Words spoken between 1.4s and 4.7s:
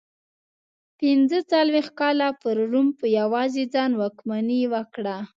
څلوېښت کاله پر روم په یوازې ځان واکمني